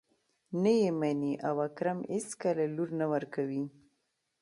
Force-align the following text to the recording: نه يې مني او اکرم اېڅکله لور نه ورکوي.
نه 0.61 0.71
يې 0.81 0.89
مني 0.99 1.33
او 1.47 1.55
اکرم 1.67 1.99
اېڅکله 2.13 2.65
لور 2.75 2.89
نه 2.99 3.05
ورکوي. 3.13 3.63